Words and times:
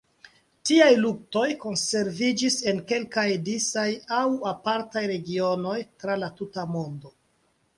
Tiaj 0.67 0.93
luktoj 1.01 1.43
konserviĝis 1.65 2.57
en 2.71 2.81
kelkaj 2.91 3.27
disaj 3.49 3.85
aŭ 4.21 4.25
apartaj 4.53 5.05
regionoj 5.13 5.77
tra 6.03 6.17
la 6.25 6.31
tuta 6.41 6.67
mondo. 6.75 7.17